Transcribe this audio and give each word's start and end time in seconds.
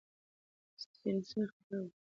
سټېفنسن 0.81 1.41
اختراع 1.45 1.79
وه. 1.89 1.97